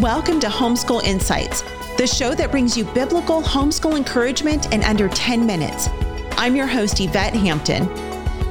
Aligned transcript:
Welcome 0.00 0.40
to 0.40 0.48
Homeschool 0.48 1.02
Insights, 1.04 1.62
the 1.96 2.06
show 2.06 2.34
that 2.34 2.50
brings 2.50 2.76
you 2.76 2.84
biblical 2.84 3.40
homeschool 3.40 3.96
encouragement 3.96 4.70
in 4.74 4.84
under 4.84 5.08
10 5.08 5.46
minutes. 5.46 5.88
I'm 6.32 6.54
your 6.54 6.66
host, 6.66 7.00
Yvette 7.00 7.32
Hampton. 7.32 7.86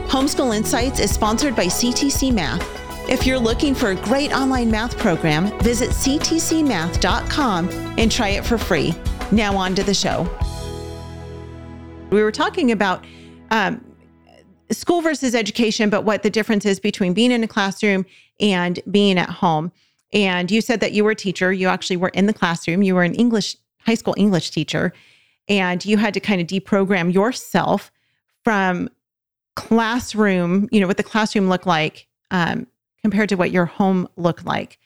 Homeschool 0.07 0.57
Insights 0.57 0.99
is 0.99 1.11
sponsored 1.11 1.55
by 1.55 1.65
CTC 1.65 2.33
Math. 2.33 2.67
If 3.07 3.27
you're 3.27 3.37
looking 3.37 3.75
for 3.75 3.91
a 3.91 3.95
great 3.95 4.33
online 4.33 4.71
math 4.71 4.97
program, 4.97 5.55
visit 5.59 5.91
ctcmath.com 5.91 7.69
and 7.69 8.11
try 8.11 8.29
it 8.29 8.43
for 8.43 8.57
free. 8.57 8.95
Now, 9.31 9.55
on 9.55 9.75
to 9.75 9.83
the 9.83 9.93
show. 9.93 10.27
We 12.09 12.23
were 12.23 12.31
talking 12.31 12.71
about 12.71 13.05
um, 13.51 13.85
school 14.71 15.01
versus 15.01 15.35
education, 15.35 15.91
but 15.91 16.05
what 16.05 16.23
the 16.23 16.31
difference 16.31 16.65
is 16.65 16.79
between 16.79 17.13
being 17.13 17.31
in 17.31 17.43
a 17.43 17.47
classroom 17.47 18.03
and 18.39 18.79
being 18.89 19.19
at 19.19 19.29
home. 19.29 19.71
And 20.15 20.49
you 20.49 20.61
said 20.61 20.79
that 20.79 20.93
you 20.93 21.03
were 21.03 21.11
a 21.11 21.15
teacher. 21.15 21.51
You 21.51 21.67
actually 21.67 21.97
were 21.97 22.09
in 22.09 22.25
the 22.25 22.33
classroom. 22.33 22.81
You 22.81 22.95
were 22.95 23.03
an 23.03 23.13
English, 23.15 23.57
high 23.79 23.95
school 23.95 24.15
English 24.17 24.49
teacher, 24.49 24.93
and 25.49 25.85
you 25.85 25.97
had 25.97 26.13
to 26.15 26.19
kind 26.21 26.41
of 26.41 26.47
deprogram 26.47 27.13
yourself 27.13 27.91
from 28.43 28.89
classroom, 29.55 30.69
you 30.71 30.79
know, 30.79 30.87
what 30.87 30.97
the 30.97 31.03
classroom 31.03 31.49
looked 31.49 31.67
like 31.67 32.07
um, 32.31 32.65
compared 33.01 33.29
to 33.29 33.35
what 33.35 33.51
your 33.51 33.65
home 33.65 34.07
looked 34.15 34.45
like. 34.45 34.79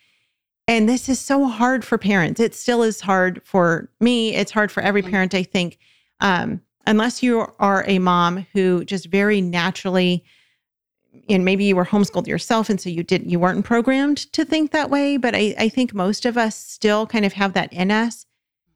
And 0.68 0.90
this 0.90 1.10
is 1.10 1.20
so 1.20 1.46
hard 1.46 1.86
for 1.86 1.98
parents. 1.98 2.40
It 2.40 2.56
still 2.56 2.84
is 2.84 3.02
hard 3.02 3.42
for 3.44 3.90
me. 4.00 4.36
It's 4.36 4.52
hard 4.52 4.72
for 4.72 4.82
every 4.82 5.02
parent, 5.02 5.34
I 5.34 5.44
think, 5.44 5.78
um, 6.22 6.62
unless 6.86 7.22
you 7.24 7.48
are 7.60 7.84
a 7.88 8.00
mom 8.00 8.48
who 8.54 8.84
just 8.84 9.08
very 9.08 9.42
naturally 9.42 10.24
and 11.30 11.46
maybe 11.46 11.64
you 11.64 11.76
were 11.76 11.86
homeschooled 11.86 12.28
yourself 12.28 12.70
and 12.70 12.82
so 12.82 12.90
you 12.90 13.04
didn't 13.04 13.30
you 13.30 13.40
weren't 13.40 13.64
programmed 13.64 14.18
to 14.34 14.44
think 14.44 14.72
that 14.72 14.90
way 14.90 15.18
but 15.18 15.36
i, 15.36 15.56
I 15.58 15.70
think 15.70 15.94
most 15.94 16.26
of 16.26 16.38
us 16.38 16.56
still 16.56 17.06
kind 17.06 17.26
of 17.26 17.34
have 17.34 17.54
that 17.54 17.72
in 17.72 17.92
us. 17.92 18.26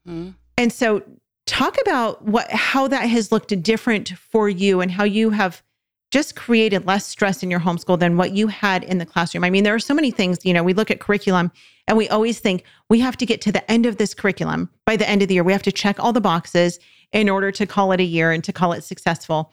Mm-hmm. 0.06 0.30
and 0.56 0.72
so 0.72 1.02
talk 1.46 1.76
about 1.82 2.22
what 2.24 2.50
how 2.50 2.88
that 2.88 3.06
has 3.06 3.32
looked 3.32 3.62
different 3.62 4.10
for 4.10 4.48
you 4.48 4.80
and 4.80 4.90
how 4.90 5.04
you 5.04 5.30
have 5.30 5.62
just 6.10 6.36
created 6.36 6.86
less 6.86 7.06
stress 7.06 7.42
in 7.42 7.50
your 7.50 7.58
homeschool 7.58 7.98
than 7.98 8.16
what 8.16 8.32
you 8.32 8.46
had 8.46 8.84
in 8.84 8.98
the 8.98 9.06
classroom. 9.06 9.44
I 9.44 9.50
mean 9.50 9.64
there 9.64 9.74
are 9.74 9.80
so 9.80 9.94
many 9.94 10.10
things 10.10 10.38
you 10.44 10.54
know 10.54 10.62
we 10.62 10.74
look 10.74 10.90
at 10.90 11.00
curriculum 11.00 11.50
and 11.88 11.98
we 11.98 12.08
always 12.08 12.38
think 12.38 12.64
we 12.88 13.00
have 13.00 13.16
to 13.16 13.26
get 13.26 13.40
to 13.42 13.52
the 13.52 13.68
end 13.70 13.84
of 13.84 13.96
this 13.96 14.14
curriculum 14.14 14.70
by 14.86 14.96
the 14.96 15.08
end 15.08 15.22
of 15.22 15.28
the 15.28 15.34
year. 15.34 15.44
We 15.44 15.52
have 15.52 15.62
to 15.64 15.72
check 15.72 15.98
all 15.98 16.12
the 16.12 16.20
boxes 16.20 16.78
in 17.12 17.28
order 17.28 17.50
to 17.52 17.66
call 17.66 17.92
it 17.92 18.00
a 18.00 18.04
year 18.04 18.32
and 18.32 18.42
to 18.44 18.52
call 18.52 18.72
it 18.72 18.84
successful 18.84 19.52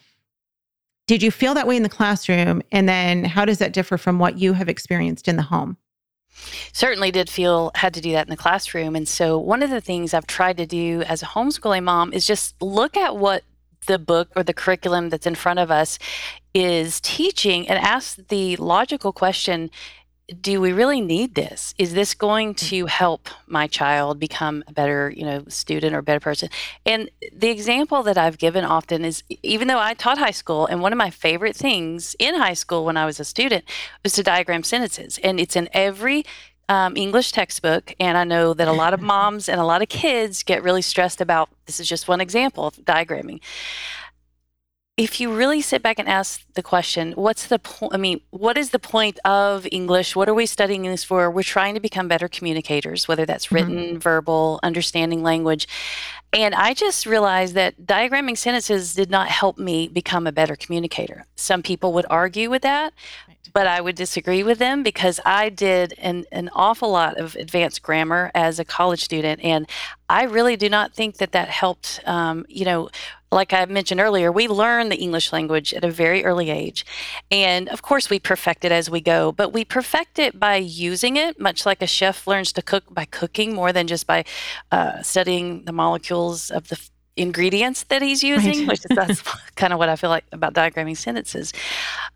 did 1.12 1.22
you 1.22 1.30
feel 1.30 1.54
that 1.54 1.68
way 1.68 1.76
in 1.76 1.84
the 1.84 1.90
classroom? 1.90 2.62
And 2.72 2.88
then 2.88 3.26
how 3.26 3.44
does 3.44 3.58
that 3.58 3.74
differ 3.74 3.98
from 3.98 4.18
what 4.18 4.38
you 4.38 4.54
have 4.54 4.70
experienced 4.70 5.28
in 5.28 5.36
the 5.36 5.42
home? 5.42 5.76
Certainly 6.72 7.12
did 7.12 7.30
feel 7.30 7.70
had 7.76 7.94
to 7.96 8.00
do 8.00 8.14
that 8.14 8.28
in 8.28 8.32
the 8.32 8.38
classroom. 8.38 8.96
And 8.96 9.06
so 9.06 9.38
one 9.38 9.62
of 9.62 9.70
the 9.70 9.82
things 9.82 10.14
I've 10.14 10.26
tried 10.26 10.56
to 10.56 10.66
do 10.66 11.02
as 11.02 11.22
a 11.22 11.26
homeschooling 11.26 11.84
mom 11.84 12.14
is 12.14 12.26
just 12.26 12.56
look 12.62 12.96
at 12.96 13.18
what 13.18 13.44
the 13.88 14.00
book 14.00 14.30
or 14.38 14.44
the 14.44 14.54
curriculum 14.54 15.10
that's 15.10 15.28
in 15.28 15.36
front 15.36 15.60
of 15.60 15.70
us 15.70 16.00
is 16.54 17.02
teaching 17.02 17.68
and 17.68 17.78
ask 17.78 18.18
the 18.30 18.56
logical 18.56 19.12
question 19.12 19.70
do 20.40 20.62
we 20.62 20.72
really 20.72 21.02
need 21.02 21.36
this? 21.36 21.74
Is 21.78 21.94
this 21.94 22.14
going 22.14 22.54
mm. 22.54 22.70
to 22.70 22.86
help 22.86 23.30
my 23.48 23.68
child 23.68 24.20
become 24.20 24.64
a 24.68 24.72
better, 24.72 25.14
you 25.16 25.26
know, 25.26 25.44
student 25.48 25.96
or 25.96 26.02
better 26.02 26.20
person? 26.20 26.50
And 26.86 27.10
the 27.36 27.50
example 27.50 28.04
that 28.04 28.18
I've 28.18 28.38
given 28.38 28.64
often 28.64 29.04
is 29.04 29.24
even 29.44 29.68
though 29.68 29.80
I 29.80 29.94
taught 29.94 30.18
high 30.18 30.32
school, 30.32 30.66
and 30.66 30.82
one 30.82 30.94
of 30.94 30.98
my 30.98 31.10
favorite 31.10 31.56
things 31.56 32.16
in 32.20 32.36
high 32.36 32.54
school 32.54 32.86
when 32.86 32.98
I 32.98 33.06
was 33.06 33.20
a 33.20 33.26
student 33.26 33.66
was 34.04 34.14
to 34.14 34.24
diagram 34.24 34.64
sentences. 34.64 35.20
And 35.24 35.40
it's 35.40 35.56
in 35.56 35.70
every 35.74 36.24
um, 36.70 36.96
English 36.96 37.34
textbook. 37.34 37.94
And 38.00 38.18
I 38.18 38.24
know 38.24 38.54
that 38.54 38.68
a 38.68 38.72
lot 38.72 38.94
of 38.94 39.02
moms 39.14 39.50
and 39.50 39.60
a 39.60 39.66
lot 39.66 39.82
of 39.82 39.90
kids 39.90 40.44
get 40.44 40.64
really 40.64 40.82
stressed 40.82 41.20
about 41.20 41.50
this 41.66 41.80
is 41.80 41.88
just 41.88 42.08
one 42.08 42.22
example 42.22 42.68
of 42.68 42.76
diagramming 42.78 43.42
if 44.98 45.22
you 45.22 45.34
really 45.34 45.62
sit 45.62 45.82
back 45.82 46.00
and 46.00 46.08
ask 46.08 46.44
the 46.54 46.62
question, 46.62 47.14
what's 47.14 47.48
the 47.48 47.58
point? 47.58 47.94
I 47.94 47.98
mean, 47.98 48.22
what 48.30 48.58
is 48.58 48.72
the 48.72 48.80
point 48.80 49.20
of 49.24 49.66
English? 49.72 50.16
What 50.16 50.28
are 50.28 50.34
we 50.34 50.46
studying 50.46 50.84
this 50.84 51.04
for? 51.04 51.32
We're 51.32 51.44
trying 51.44 51.76
to 51.76 51.80
become 51.80 52.08
better 52.08 52.28
communicators, 52.28 53.08
whether 53.08 53.26
that's 53.26 53.48
mm-hmm. 53.48 53.56
written, 53.56 53.78
mm-hmm. 53.78 53.98
verbal, 53.98 54.60
understanding 54.64 55.24
language. 55.24 55.68
And 56.34 56.54
I 56.54 56.74
just 56.74 57.06
realized 57.06 57.56
that 57.56 57.86
diagramming 57.86 58.38
sentences 58.38 58.94
did 58.94 59.10
not 59.10 59.30
help 59.30 59.58
me 59.58 59.88
become 59.88 60.28
a 60.28 60.32
better 60.32 60.56
communicator. 60.56 61.26
Some 61.36 61.64
people 61.64 61.94
would 61.94 62.06
argue 62.10 62.50
with 62.50 62.62
that, 62.62 62.94
but 63.54 63.68
I 63.68 63.82
would 63.82 63.96
disagree 63.96 64.44
with 64.44 64.60
them 64.60 64.84
because 64.84 65.20
I 65.26 65.50
did 65.50 65.94
an, 65.98 66.26
an 66.32 66.50
awful 66.54 66.92
lot 66.92 67.18
of 67.18 67.36
advanced 67.36 67.82
grammar 67.82 68.32
as 68.36 68.60
a 68.60 68.66
college 68.66 69.04
student. 69.04 69.42
And 69.42 69.68
I 70.10 70.24
really 70.24 70.58
do 70.58 70.70
not 70.70 70.94
think 70.94 71.18
that 71.18 71.32
that 71.32 71.50
helped, 71.50 72.02
um, 72.06 72.46
you 72.48 72.66
know, 72.66 72.90
like 73.32 73.54
I 73.54 73.66
mentioned 73.66 74.02
earlier, 74.02 74.32
we 74.32 74.48
learn 74.48 74.90
the 74.90 74.98
English 74.98 75.32
language 75.32 75.74
at 75.74 75.86
a 75.86 75.90
very 75.90 76.26
early 76.26 76.50
age. 76.50 76.86
And 77.30 77.70
of 77.70 77.82
course, 77.82 78.10
we 78.10 78.20
perfect 78.20 78.66
it 78.66 78.72
as 78.72 78.90
we 78.90 79.00
go, 79.00 79.32
but 79.32 79.54
we 79.54 79.64
perfect 79.64 80.20
it 80.20 80.40
by 80.40 80.58
using 80.58 81.16
it, 81.16 81.40
much 81.40 81.66
like 81.66 81.82
a 81.82 81.88
chef 81.88 82.28
learns 82.28 82.52
to 82.54 82.62
cook 82.62 82.84
by 82.94 83.06
cooking 83.06 83.54
more 83.54 83.72
than 83.72 83.88
just 83.88 84.06
by 84.06 84.26
uh, 84.72 85.02
studying 85.02 85.64
the 85.64 85.72
molecules 85.72 86.52
of 86.52 86.68
the 86.68 86.80
ingredients 87.16 87.84
that 87.84 88.02
he's 88.02 88.24
using, 88.24 88.60
right. 88.60 88.68
which 88.68 88.80
is 88.80 88.96
that's 88.96 89.22
kind 89.56 89.72
of 89.72 89.80
what 89.80 89.90
I 89.90 89.96
feel 89.96 90.10
like 90.10 90.26
about 90.32 90.54
diagramming 90.54 90.98
sentences. 90.98 91.54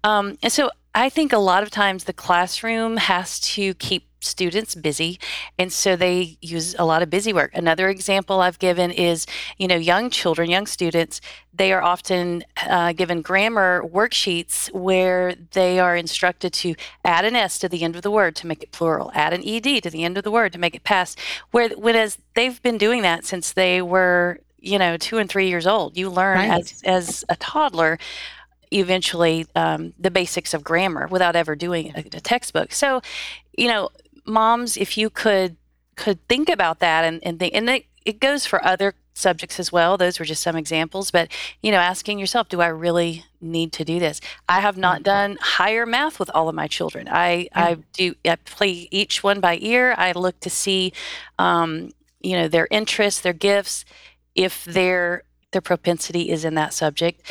Um, 0.03 0.37
and 0.43 0.51
so 0.51 0.69
I 0.93 1.09
think 1.09 1.33
a 1.33 1.37
lot 1.37 1.63
of 1.63 1.71
times 1.71 2.05
the 2.05 2.13
classroom 2.13 2.97
has 2.97 3.39
to 3.41 3.73
keep 3.75 4.07
students 4.25 4.75
busy 4.75 5.19
and 5.57 5.71
so 5.71 5.95
they 5.95 6.37
use 6.41 6.75
a 6.77 6.85
lot 6.85 7.01
of 7.01 7.09
busy 7.09 7.31
work 7.33 7.51
another 7.53 7.89
example 7.89 8.41
i've 8.41 8.59
given 8.59 8.91
is 8.91 9.25
you 9.57 9.67
know 9.67 9.75
young 9.75 10.09
children 10.09 10.49
young 10.49 10.65
students 10.65 11.21
they 11.53 11.71
are 11.71 11.81
often 11.81 12.43
uh, 12.67 12.91
given 12.93 13.21
grammar 13.21 13.81
worksheets 13.83 14.71
where 14.73 15.35
they 15.51 15.79
are 15.79 15.95
instructed 15.95 16.51
to 16.51 16.75
add 17.03 17.25
an 17.25 17.35
s 17.35 17.59
to 17.59 17.69
the 17.69 17.83
end 17.83 17.95
of 17.95 18.01
the 18.01 18.11
word 18.11 18.35
to 18.35 18.47
make 18.47 18.63
it 18.63 18.71
plural 18.71 19.11
add 19.13 19.33
an 19.33 19.43
ed 19.45 19.81
to 19.81 19.89
the 19.89 20.03
end 20.03 20.17
of 20.17 20.23
the 20.23 20.31
word 20.31 20.51
to 20.51 20.59
make 20.59 20.75
it 20.75 20.83
past 20.83 21.19
where 21.51 21.69
whereas 21.69 22.17
they've 22.33 22.61
been 22.61 22.77
doing 22.77 23.01
that 23.01 23.25
since 23.25 23.53
they 23.53 23.81
were 23.81 24.39
you 24.59 24.79
know 24.79 24.97
two 24.97 25.17
and 25.17 25.29
three 25.29 25.47
years 25.47 25.67
old 25.67 25.95
you 25.95 26.09
learn 26.09 26.37
right. 26.37 26.61
as 26.61 26.81
as 26.83 27.25
a 27.29 27.35
toddler 27.35 27.97
eventually 28.71 29.45
um, 29.55 29.93
the 29.99 30.11
basics 30.11 30.53
of 30.53 30.63
grammar 30.63 31.07
without 31.07 31.35
ever 31.35 31.55
doing 31.55 31.93
a, 31.95 31.99
a, 31.99 32.21
textbook. 32.21 32.73
So, 32.73 33.01
you 33.57 33.67
know, 33.67 33.89
moms, 34.25 34.77
if 34.77 34.97
you 34.97 35.09
could 35.09 35.57
could 35.95 36.25
think 36.27 36.49
about 36.49 36.79
that 36.79 37.05
and 37.05 37.19
and, 37.23 37.39
think, 37.39 37.55
and 37.55 37.69
it, 37.69 37.85
it 38.05 38.19
goes 38.19 38.45
for 38.45 38.63
other 38.65 38.93
subjects 39.13 39.59
as 39.59 39.71
well. 39.71 39.97
Those 39.97 40.19
were 40.19 40.25
just 40.25 40.43
some 40.43 40.55
examples, 40.55 41.09
but 41.09 41.31
you 41.63 41.71
know, 41.71 41.77
asking 41.77 42.19
yourself, 42.19 42.49
do 42.49 42.61
I 42.61 42.67
really 42.67 43.25
need 43.41 43.71
to 43.73 43.85
do 43.85 43.99
this? 43.99 44.19
I 44.49 44.59
have 44.59 44.77
not 44.77 44.97
mm-hmm. 44.97 45.03
done 45.03 45.37
higher 45.41 45.85
math 45.85 46.19
with 46.19 46.29
all 46.33 46.49
of 46.49 46.55
my 46.55 46.67
children. 46.67 47.07
I 47.09 47.47
I 47.53 47.77
do 47.93 48.15
I 48.25 48.35
play 48.35 48.87
each 48.91 49.23
one 49.23 49.39
by 49.39 49.57
ear. 49.61 49.95
I 49.97 50.11
look 50.11 50.39
to 50.41 50.49
see, 50.49 50.93
um, 51.39 51.91
you 52.21 52.33
know, 52.33 52.47
their 52.47 52.67
interests, 52.69 53.21
their 53.21 53.33
gifts, 53.33 53.85
if 54.35 54.65
their 54.65 55.23
their 55.51 55.61
propensity 55.61 56.29
is 56.29 56.43
in 56.43 56.55
that 56.55 56.73
subject. 56.73 57.21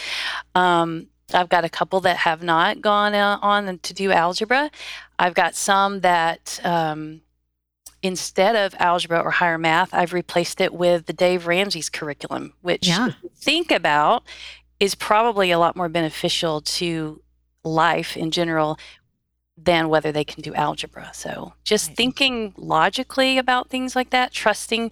Um, 0.54 1.08
I've 1.32 1.48
got 1.48 1.64
a 1.64 1.68
couple 1.68 2.00
that 2.00 2.18
have 2.18 2.42
not 2.42 2.80
gone 2.80 3.14
uh, 3.14 3.38
on 3.42 3.78
to 3.78 3.94
do 3.94 4.12
algebra. 4.12 4.70
I've 5.18 5.34
got 5.34 5.54
some 5.54 6.00
that 6.00 6.60
um, 6.64 7.22
instead 8.02 8.56
of 8.56 8.74
algebra 8.78 9.20
or 9.20 9.30
higher 9.30 9.58
math, 9.58 9.92
I've 9.94 10.12
replaced 10.12 10.60
it 10.60 10.74
with 10.74 11.06
the 11.06 11.12
Dave 11.12 11.46
Ramsey's 11.46 11.88
curriculum, 11.88 12.54
which 12.62 12.88
yeah. 12.88 13.10
think 13.34 13.70
about 13.70 14.24
is 14.80 14.94
probably 14.94 15.50
a 15.50 15.58
lot 15.58 15.76
more 15.76 15.88
beneficial 15.88 16.60
to 16.60 17.22
life 17.64 18.16
in 18.16 18.30
general 18.30 18.78
than 19.56 19.88
whether 19.88 20.12
they 20.12 20.24
can 20.24 20.42
do 20.42 20.54
algebra. 20.54 21.10
So 21.14 21.54
just 21.62 21.88
right. 21.88 21.96
thinking 21.96 22.54
logically 22.56 23.38
about 23.38 23.70
things 23.70 23.94
like 23.94 24.10
that, 24.10 24.32
trusting 24.32 24.90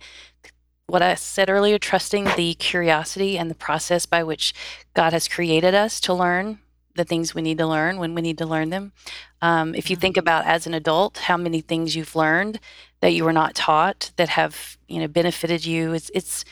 what 0.87 1.03
I 1.03 1.15
said 1.15 1.51
earlier, 1.51 1.79
trusting 1.79 2.25
the 2.37 2.55
curiosity 2.55 3.37
and 3.37 3.51
the 3.51 3.55
process 3.55 4.07
by 4.07 4.23
which 4.23 4.55
God 4.95 5.13
has 5.13 5.29
created 5.29 5.75
us 5.75 6.01
to 6.01 6.15
learn 6.15 6.61
the 6.95 7.05
things 7.05 7.35
we 7.35 7.43
need 7.43 7.59
to 7.59 7.67
learn 7.67 7.99
when 7.99 8.15
we 8.15 8.23
need 8.23 8.39
to 8.39 8.47
learn 8.47 8.71
them. 8.71 8.93
Um, 9.41 9.75
if 9.75 9.91
you 9.91 9.97
think 9.97 10.17
about 10.17 10.47
as 10.47 10.67
an 10.67 10.75
adult, 10.75 11.19
how 11.19 11.37
many 11.37 11.61
things 11.61 11.97
you've 11.97 12.15
learned 12.15 12.61
that 13.01 13.13
you 13.13 13.25
were 13.25 13.33
not 13.33 13.55
taught 13.55 14.13
that 14.17 14.29
have 14.31 14.77
you 14.89 15.01
know 15.01 15.09
benefited 15.09 15.65
you, 15.65 15.93
it's 15.93 16.11
it's 16.15 16.45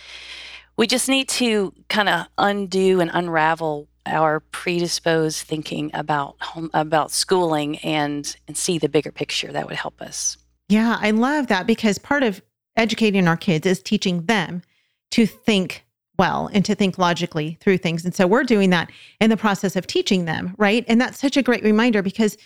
we 0.77 0.87
just 0.87 1.09
need 1.09 1.29
to 1.29 1.73
kind 1.89 2.09
of 2.09 2.27
undo 2.39 3.01
and 3.01 3.11
unravel 3.13 3.87
our 4.07 4.41
predisposed 4.41 5.43
thinking 5.43 5.91
about 5.95 6.37
home, 6.41 6.71
about 6.75 7.11
schooling 7.11 7.79
and 7.79 8.37
and 8.49 8.57
see 8.57 8.79
the 8.79 8.89
bigger 8.89 9.13
picture 9.13 9.53
that 9.53 9.67
would 9.67 9.77
help 9.77 10.01
us. 10.01 10.37
Yeah, 10.69 10.99
I 11.01 11.11
love 11.11 11.49
that 11.49 11.67
because 11.67 11.99
part 11.99 12.23
of 12.23 12.43
educating 12.77 13.29
our 13.29 13.37
kids 13.37 13.67
is 13.67 13.83
teaching 13.83 14.27
them 14.27 14.63
to 15.11 15.27
think 15.27 15.85
well 16.21 16.51
and 16.53 16.65
to 16.67 16.75
think 16.75 16.99
logically 16.99 17.57
through 17.63 17.79
things. 17.79 18.05
And 18.05 18.15
so 18.15 18.27
we're 18.27 18.45
doing 18.45 18.69
that 18.71 18.91
in 19.21 19.31
the 19.31 19.37
process 19.39 19.75
of 19.75 19.87
teaching 19.87 20.27
them, 20.27 20.55
right? 20.59 20.85
And 20.87 21.01
that's 21.01 21.19
such 21.19 21.39
a 21.39 21.43
great 21.43 21.65
reminder 21.65 22.03
because 22.03 22.37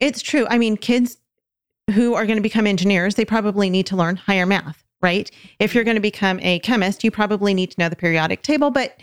it's 0.00 0.22
true. 0.22 0.46
I 0.48 0.56
mean, 0.56 0.78
kids 0.78 1.18
who 1.92 2.14
are 2.14 2.24
going 2.24 2.38
to 2.38 2.42
become 2.42 2.66
engineers, 2.66 3.16
they 3.16 3.26
probably 3.26 3.68
need 3.68 3.86
to 3.86 3.96
learn 3.96 4.16
higher 4.16 4.46
math, 4.46 4.82
right? 5.02 5.30
If 5.58 5.74
you're 5.74 5.84
going 5.84 5.96
to 5.96 6.00
become 6.00 6.40
a 6.40 6.58
chemist, 6.60 7.04
you 7.04 7.10
probably 7.10 7.52
need 7.52 7.70
to 7.72 7.80
know 7.80 7.90
the 7.90 7.96
periodic 7.96 8.42
table. 8.42 8.70
But 8.70 8.96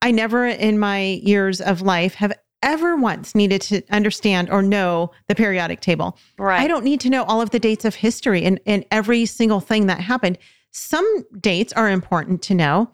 I 0.00 0.10
never 0.10 0.46
in 0.46 0.78
my 0.78 1.20
years 1.22 1.60
of 1.60 1.82
life 1.82 2.14
have 2.14 2.32
ever 2.62 2.96
once 2.96 3.34
needed 3.34 3.60
to 3.60 3.82
understand 3.90 4.48
or 4.48 4.62
know 4.62 5.12
the 5.28 5.34
periodic 5.34 5.80
table. 5.80 6.18
Right. 6.38 6.60
I 6.60 6.66
don't 6.66 6.84
need 6.84 7.00
to 7.00 7.10
know 7.10 7.24
all 7.24 7.42
of 7.42 7.50
the 7.50 7.58
dates 7.58 7.84
of 7.84 7.94
history 7.94 8.44
and, 8.44 8.58
and 8.66 8.84
every 8.90 9.26
single 9.26 9.60
thing 9.60 9.86
that 9.86 10.00
happened. 10.00 10.38
Some 10.72 11.06
dates 11.40 11.72
are 11.74 11.90
important 11.90 12.42
to 12.42 12.54
know, 12.54 12.90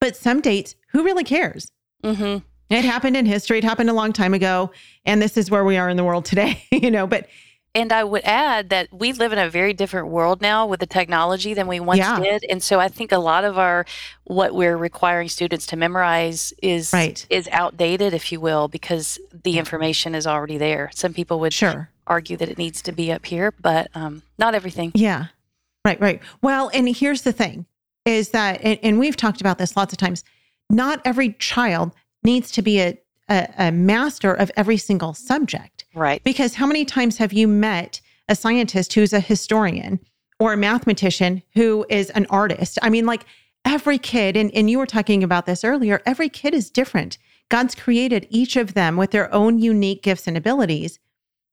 but 0.00 0.16
some 0.16 0.40
dates, 0.40 0.74
who 0.92 1.04
really 1.04 1.24
cares? 1.24 1.70
Mm-hmm. 2.02 2.38
It 2.74 2.84
happened 2.84 3.16
in 3.16 3.26
history. 3.26 3.58
It 3.58 3.64
happened 3.64 3.90
a 3.90 3.94
long 3.94 4.12
time 4.12 4.32
ago. 4.32 4.70
And 5.04 5.20
this 5.20 5.36
is 5.36 5.50
where 5.50 5.64
we 5.64 5.76
are 5.76 5.88
in 5.88 5.96
the 5.96 6.04
world 6.04 6.24
today, 6.24 6.62
you 6.70 6.90
know, 6.90 7.06
but 7.06 7.28
and 7.72 7.92
I 7.92 8.02
would 8.02 8.24
add 8.24 8.70
that 8.70 8.92
we 8.92 9.12
live 9.12 9.32
in 9.32 9.38
a 9.38 9.48
very 9.48 9.72
different 9.72 10.08
world 10.08 10.40
now 10.40 10.66
with 10.66 10.80
the 10.80 10.86
technology 10.88 11.54
than 11.54 11.68
we 11.68 11.78
once 11.78 11.98
Yeah. 11.98 12.18
did. 12.18 12.44
And 12.50 12.60
so 12.60 12.80
I 12.80 12.88
think 12.88 13.12
a 13.12 13.18
lot 13.18 13.44
of 13.44 13.58
our 13.58 13.86
what 14.24 14.54
we're 14.56 14.76
requiring 14.76 15.28
students 15.28 15.66
to 15.66 15.76
memorize 15.76 16.52
is 16.62 16.92
Right. 16.92 17.24
is 17.30 17.48
outdated, 17.52 18.12
if 18.12 18.32
you 18.32 18.40
will, 18.40 18.66
because 18.66 19.20
the 19.44 19.56
information 19.56 20.16
is 20.16 20.26
already 20.26 20.58
there. 20.58 20.90
Some 20.92 21.14
people 21.14 21.38
would 21.40 21.52
sure. 21.52 21.90
argue 22.08 22.36
that 22.38 22.48
it 22.48 22.58
needs 22.58 22.82
to 22.82 22.92
be 22.92 23.12
up 23.12 23.24
here, 23.26 23.52
but 23.60 23.86
um, 23.94 24.22
not 24.36 24.56
everything. 24.56 24.90
Yeah. 24.96 25.26
Right, 25.84 26.00
right. 26.00 26.20
Well, 26.42 26.70
and 26.74 26.88
here's 26.88 27.22
the 27.22 27.32
thing 27.32 27.66
is 28.10 28.30
that, 28.30 28.60
and, 28.62 28.78
and 28.82 28.98
we've 28.98 29.16
talked 29.16 29.40
about 29.40 29.58
this 29.58 29.76
lots 29.76 29.92
of 29.92 29.98
times, 29.98 30.24
not 30.68 31.00
every 31.04 31.32
child 31.34 31.92
needs 32.22 32.50
to 32.52 32.62
be 32.62 32.80
a, 32.80 32.98
a, 33.28 33.48
a 33.58 33.72
master 33.72 34.34
of 34.34 34.50
every 34.56 34.76
single 34.76 35.14
subject. 35.14 35.84
Right. 35.94 36.22
Because 36.24 36.54
how 36.54 36.66
many 36.66 36.84
times 36.84 37.16
have 37.16 37.32
you 37.32 37.48
met 37.48 38.00
a 38.28 38.36
scientist 38.36 38.92
who's 38.92 39.12
a 39.12 39.20
historian 39.20 40.00
or 40.38 40.52
a 40.52 40.56
mathematician 40.56 41.42
who 41.54 41.86
is 41.88 42.10
an 42.10 42.26
artist? 42.30 42.78
I 42.82 42.90
mean, 42.90 43.06
like 43.06 43.24
every 43.64 43.98
kid, 43.98 44.36
and, 44.36 44.52
and 44.54 44.70
you 44.70 44.78
were 44.78 44.86
talking 44.86 45.22
about 45.22 45.46
this 45.46 45.64
earlier, 45.64 46.02
every 46.06 46.28
kid 46.28 46.54
is 46.54 46.70
different. 46.70 47.18
God's 47.48 47.74
created 47.74 48.26
each 48.30 48.56
of 48.56 48.74
them 48.74 48.96
with 48.96 49.10
their 49.10 49.32
own 49.34 49.58
unique 49.58 50.02
gifts 50.02 50.26
and 50.26 50.36
abilities. 50.36 50.98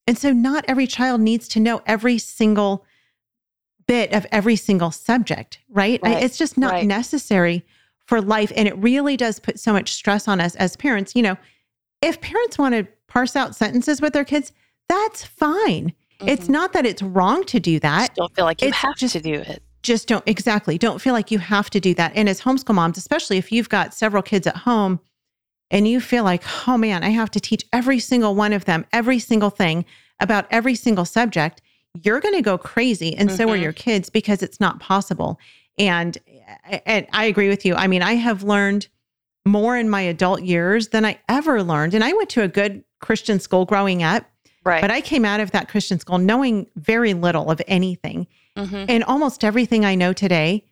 And 0.06 0.18
so 0.18 0.32
not 0.32 0.66
every 0.68 0.88
child 0.88 1.22
needs 1.22 1.48
to 1.50 1.60
know 1.60 1.82
every 1.86 2.18
single 2.18 2.86
bit 3.88 4.12
of 4.14 4.26
every 4.32 4.56
single 4.56 4.92
subject, 4.92 5.60
right? 5.70 6.00
I- 6.04 6.20
It's 6.20 6.38
just 6.38 6.58
not 6.58 6.74
right. 6.74 6.86
necessary 6.86 7.66
for 8.06 8.22
life. 8.22 8.52
And 8.56 8.68
it 8.68 8.78
really 8.78 9.18
does 9.18 9.40
put 9.40 9.60
so 9.60 9.74
much 9.74 9.94
stress 9.94 10.28
on 10.28 10.40
us 10.40 10.56
as 10.56 10.76
parents. 10.76 11.16
You 11.16 11.24
know, 11.24 11.38
if 12.02 12.22
parents 12.22 12.58
want 12.58 12.76
to 12.76 12.88
parse 13.08 13.36
out 13.36 13.56
sentences 13.56 14.02
with 14.02 14.14
their 14.14 14.26
kids, 14.26 14.52
that's 14.88 15.24
fine. 15.24 15.94
It's 16.26 16.46
Mhm. 16.46 16.50
not 16.50 16.74
that 16.74 16.86
it's 16.86 17.02
wrong 17.02 17.44
to 17.46 17.60
do 17.60 17.80
that. 17.80 18.00
Just 18.08 18.16
don't 18.16 18.36
feel 18.36 18.46
like 18.46 18.62
you 18.62 18.70
it's 18.70 18.78
have 18.78 18.96
just- 18.98 19.14
to 19.14 19.22
do 19.22 19.34
it. 19.34 19.64
Just 19.84 20.08
don't, 20.08 20.24
exactly. 20.26 20.78
Don't 20.78 21.00
feel 21.00 21.14
like 21.14 21.32
you 21.32 21.40
have 21.40 21.70
to 21.70 21.80
do 21.80 21.94
that. 21.94 22.12
And 22.16 22.28
as 22.28 22.42
homeschool 22.42 22.76
moms, 22.76 22.98
especially 22.98 23.38
if 23.38 23.52
you've 23.52 23.70
got 23.70 23.94
several 23.94 24.22
kids 24.24 24.46
at 24.48 24.58
home 24.58 25.00
and 25.72 25.88
you 25.88 26.02
feel 26.02 26.24
like, 26.24 26.44
oh 26.68 26.78
man, 26.78 27.04
I 27.04 27.10
have 27.10 27.32
to 27.32 27.40
teach 27.40 27.64
every 27.72 28.00
single 28.00 28.36
one 28.36 28.52
of 28.54 28.66
them 28.66 28.86
every 28.92 29.20
single 29.20 29.50
thing 29.50 29.86
about 30.20 30.46
every 30.50 30.76
single 30.76 31.06
subject, 31.06 31.62
you're 32.04 32.20
going 32.20 32.36
to 32.36 32.42
go 32.42 32.58
crazy. 32.58 33.16
And 33.16 33.32
so 33.32 33.50
are 33.50 33.56
your 33.58 33.74
kids 33.74 34.10
because 34.10 34.42
it's 34.44 34.60
not 34.60 34.80
possible. 34.80 35.40
And, 35.78 36.18
and 36.86 37.08
I 37.14 37.26
agree 37.26 37.50
with 37.50 37.66
you. 37.66 37.76
I 37.76 37.88
mean, 37.88 38.02
I 38.02 38.14
have 38.14 38.44
learned 38.44 38.88
more 39.46 39.78
in 39.78 39.90
my 39.90 40.02
adult 40.02 40.42
years 40.42 40.90
than 40.90 41.06
I 41.06 41.20
ever 41.30 41.64
learned. 41.64 41.94
And 41.94 42.04
I 42.04 42.14
went 42.14 42.30
to 42.32 42.42
a 42.44 42.48
good 42.48 42.84
Christian 43.00 43.40
school 43.40 43.66
growing 43.66 44.04
up, 44.04 44.26
Right. 44.64 44.82
but 44.82 44.92
I 44.92 45.00
came 45.02 45.24
out 45.24 45.40
of 45.40 45.52
that 45.52 45.70
Christian 45.70 46.00
school 46.00 46.18
knowing 46.18 46.68
very 46.76 47.14
little 47.14 47.50
of 47.50 47.62
anything. 47.68 48.28
hmm 48.58 48.86
And 48.90 49.04
almost 49.06 49.44
everything 49.44 49.86
I 49.86 49.96
know 49.96 50.14
today 50.14 50.66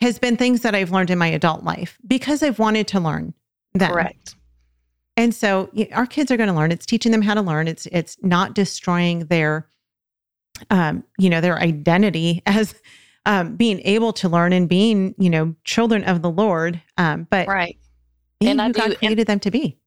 has 0.00 0.18
been 0.18 0.36
things 0.36 0.62
that 0.62 0.74
I've 0.74 0.90
learned 0.90 1.10
in 1.10 1.18
my 1.18 1.26
adult 1.28 1.62
life 1.62 1.98
because 2.06 2.42
I've 2.42 2.58
wanted 2.58 2.88
to 2.88 3.00
learn 3.00 3.34
that 3.74 3.90
Correct. 3.92 4.36
And 5.16 5.34
so 5.34 5.70
our 5.92 6.06
kids 6.06 6.30
are 6.30 6.36
going 6.38 6.48
to 6.48 6.54
learn. 6.54 6.72
It's 6.72 6.86
teaching 6.86 7.12
them 7.12 7.22
how 7.22 7.34
to 7.34 7.42
learn. 7.42 7.68
It's 7.68 7.86
it's 7.86 8.16
not 8.22 8.54
destroying 8.54 9.26
their 9.26 9.68
um, 10.70 11.04
you 11.18 11.30
know, 11.30 11.40
their 11.40 11.58
identity 11.58 12.42
as 12.46 12.74
um, 13.26 13.56
being 13.56 13.80
able 13.84 14.12
to 14.14 14.28
learn 14.28 14.52
and 14.52 14.68
being, 14.68 15.14
you 15.18 15.30
know, 15.30 15.54
children 15.64 16.02
of 16.04 16.22
the 16.22 16.30
Lord, 16.30 16.80
um, 16.98 17.26
but 17.30 17.46
Right. 17.48 17.78
And 18.40 18.60
I 18.60 18.66
who 18.68 18.72
do- 18.72 18.78
God 18.80 18.88
and- 18.90 18.98
created 18.98 19.26
them 19.26 19.40
to 19.40 19.50
be. 19.50 19.78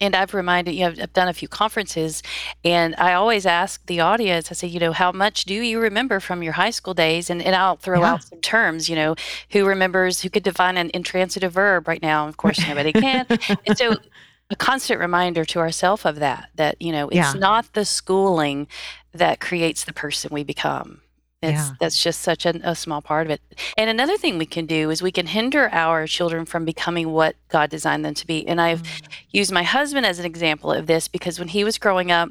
And 0.00 0.16
I've 0.16 0.34
reminded 0.34 0.72
you, 0.74 0.80
know, 0.90 0.94
I've 1.02 1.12
done 1.12 1.28
a 1.28 1.32
few 1.32 1.46
conferences, 1.46 2.20
and 2.64 2.96
I 2.98 3.14
always 3.14 3.46
ask 3.46 3.86
the 3.86 4.00
audience, 4.00 4.50
I 4.50 4.54
say, 4.54 4.66
you 4.66 4.80
know, 4.80 4.92
how 4.92 5.12
much 5.12 5.44
do 5.44 5.54
you 5.54 5.78
remember 5.78 6.18
from 6.18 6.42
your 6.42 6.52
high 6.54 6.70
school 6.70 6.94
days? 6.94 7.30
And, 7.30 7.40
and 7.40 7.54
I'll 7.54 7.76
throw 7.76 8.00
Yeah. 8.00 8.14
out 8.14 8.24
some 8.24 8.40
terms, 8.40 8.88
you 8.88 8.96
know, 8.96 9.14
who 9.50 9.64
remembers, 9.64 10.20
who 10.20 10.30
could 10.30 10.42
define 10.42 10.76
an 10.76 10.90
intransitive 10.92 11.52
verb 11.52 11.86
right 11.86 12.02
now? 12.02 12.26
Of 12.26 12.36
course, 12.36 12.58
nobody 12.66 12.92
can. 12.92 13.24
And 13.66 13.78
so, 13.78 13.96
a 14.50 14.56
constant 14.56 15.00
reminder 15.00 15.44
to 15.44 15.58
ourselves 15.58 16.04
of 16.04 16.16
that, 16.16 16.50
that, 16.54 16.80
you 16.80 16.92
know, 16.92 17.08
it's 17.08 17.16
Yeah. 17.16 17.32
not 17.32 17.72
the 17.72 17.84
schooling 17.84 18.68
that 19.12 19.40
creates 19.40 19.84
the 19.84 19.92
person 19.92 20.30
we 20.32 20.44
become. 20.44 21.00
It's, 21.42 21.52
Yeah. 21.52 21.70
That's 21.80 22.02
just 22.02 22.20
such 22.20 22.46
a, 22.46 22.60
a 22.62 22.74
small 22.74 23.02
part 23.02 23.26
of 23.26 23.30
it. 23.30 23.40
And 23.76 23.90
another 23.90 24.16
thing 24.16 24.38
we 24.38 24.46
can 24.46 24.66
do 24.66 24.90
is 24.90 25.02
we 25.02 25.12
can 25.12 25.26
hinder 25.26 25.68
our 25.72 26.06
children 26.06 26.46
from 26.46 26.64
becoming 26.64 27.12
what 27.12 27.36
God 27.48 27.70
designed 27.70 28.04
them 28.04 28.14
to 28.14 28.26
be. 28.26 28.46
And 28.46 28.60
I've 28.60 28.82
mm. 28.82 29.08
used 29.30 29.52
my 29.52 29.62
husband 29.62 30.06
as 30.06 30.18
an 30.18 30.24
example 30.24 30.72
of 30.72 30.86
this 30.86 31.08
because 31.08 31.38
when 31.38 31.48
he 31.48 31.64
was 31.64 31.78
growing 31.78 32.10
up, 32.10 32.30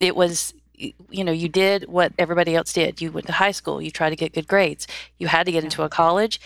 it 0.00 0.14
was 0.14 0.54
you 1.10 1.24
know 1.24 1.32
you 1.32 1.48
did 1.48 1.88
what 1.88 2.12
everybody 2.18 2.54
else 2.54 2.72
did. 2.72 3.00
You 3.00 3.10
went 3.10 3.26
to 3.26 3.32
high 3.32 3.50
school, 3.50 3.82
you 3.82 3.90
tried 3.90 4.10
to 4.10 4.16
get 4.16 4.32
good 4.32 4.46
grades, 4.46 4.86
you 5.18 5.26
had 5.26 5.44
to 5.46 5.52
get 5.52 5.64
into 5.64 5.82
a 5.82 5.88
college. 5.88 6.40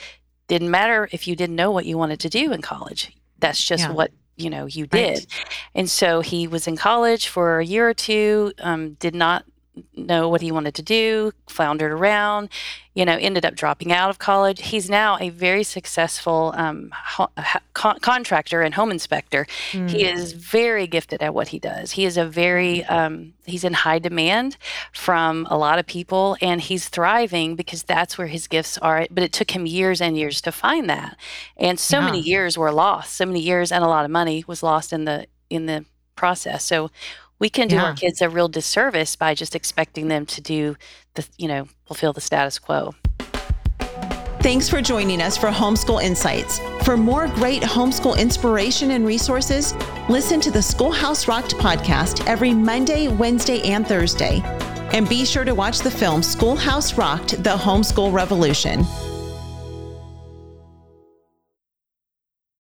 Didn't 0.49 0.71
matter 0.71 1.09
if 1.13 1.29
you 1.29 1.37
didn't 1.37 1.57
know 1.57 1.71
what 1.71 1.87
you 1.87 1.99
wanted 1.99 2.21
to 2.21 2.29
do 2.29 2.53
in 2.53 2.63
college. 2.63 3.13
That's 3.39 3.63
just 3.65 3.85
Yeah. 3.85 3.93
what 3.93 4.11
you 4.43 4.51
know 4.51 4.67
you 4.67 4.85
Right. 4.93 5.15
did. 5.17 5.27
And 5.75 5.89
so 5.89 6.21
he 6.21 6.47
was 6.47 6.67
in 6.67 6.77
college 6.77 7.29
for 7.29 7.61
a 7.61 7.65
year 7.65 7.89
or 7.89 7.95
two, 7.95 8.53
um, 8.61 8.95
did 8.95 9.15
not 9.15 9.45
know 9.97 10.29
what 10.29 10.43
he 10.43 10.53
wanted 10.53 10.75
to 10.75 10.83
do, 10.83 11.33
floundered 11.49 11.93
around, 11.93 12.51
you 12.95 13.05
know, 13.07 13.17
ended 13.19 13.45
up 13.47 13.55
dropping 13.55 13.91
out 13.91 14.11
of 14.11 14.19
college. 14.19 14.61
He's 14.61 14.91
now 14.91 15.17
a 15.19 15.31
very 15.31 15.63
successful 15.63 16.53
um, 16.57 16.91
ho- 16.93 17.31
con- 17.73 17.99
contractor 18.01 18.61
and 18.61 18.75
home 18.75 18.91
inspector. 18.91 19.47
He 19.71 19.79
Mm. 19.79 20.13
is 20.15 20.33
very 20.33 20.87
gifted 20.87 21.23
at 21.23 21.33
what 21.33 21.49
he 21.49 21.59
does. 21.59 21.93
He 21.93 22.05
is 22.05 22.19
a 22.19 22.27
very, 22.27 22.85
um, 22.85 23.33
he's 23.47 23.65
in 23.65 23.73
high 23.73 23.99
demand 23.99 24.59
from 24.93 25.47
a 25.49 25.57
lot 25.57 25.79
of 25.79 25.87
people 25.87 26.37
and 26.43 26.61
he's 26.61 26.91
thriving 26.91 27.57
because 27.57 27.83
that's 27.83 28.19
where 28.19 28.27
his 28.27 28.47
gifts 28.47 28.77
are. 28.79 29.07
But 29.11 29.25
it 29.25 29.33
took 29.33 29.53
him 29.53 29.65
years 29.65 30.03
and 30.03 30.19
years 30.19 30.43
to 30.43 30.53
find 30.53 30.91
that. 30.91 31.17
And 31.57 31.81
so 31.81 32.03
many 32.03 32.21
years 32.21 32.59
were 32.59 32.73
lost. 32.73 33.15
So 33.15 33.25
many 33.25 33.41
years 33.41 33.73
and 33.73 33.83
a 33.83 33.89
lot 33.89 34.05
of 34.05 34.11
money 34.11 34.45
was 34.47 34.63
lost 34.63 34.93
in 34.93 35.07
the, 35.07 35.27
in 35.49 35.65
the 35.65 35.87
process. 36.15 36.63
So 36.63 36.91
we 37.43 37.51
can 37.51 37.67
do 37.67 37.75
Yeah. 37.75 37.87
our 37.87 37.95
kids 37.95 38.23
a 38.23 38.29
real 38.29 38.47
disservice 38.47 39.17
by 39.17 39.35
just 39.35 39.57
expecting 39.57 40.07
them 40.07 40.25
to 40.27 40.41
do 40.41 40.77
the, 41.15 41.27
you 41.37 41.49
know, 41.49 41.67
fulfill 41.87 42.13
the 42.13 42.21
status 42.21 42.61
quo. 42.61 42.95
Thanks 44.43 44.69
for 44.69 44.81
joining 44.81 45.21
us 45.21 45.37
for 45.37 45.49
Homeschool 45.51 46.01
Insights. 46.01 46.61
For 46.85 46.97
more 46.97 47.27
great 47.27 47.63
homeschool 47.63 48.17
inspiration 48.17 48.93
and 48.93 49.05
resources, 49.05 49.75
listen 50.09 50.41
to 50.41 50.53
the 50.53 50.63
Schoolhouse 50.63 51.27
Rocked 51.27 51.57
podcast 51.57 52.25
every 52.29 52.55
Monday, 52.55 53.09
Wednesday, 53.09 53.61
and 53.63 53.85
Thursday. 53.89 54.41
And 54.93 55.09
be 55.09 55.25
sure 55.25 55.45
to 55.45 55.53
watch 55.53 55.81
the 55.81 55.91
film 55.91 56.23
Schoolhouse 56.23 56.97
Rocked 56.97 57.43
The 57.43 57.57
Homeschool 57.57 58.13
Revolution. 58.13 58.85